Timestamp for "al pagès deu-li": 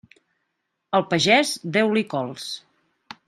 0.99-2.05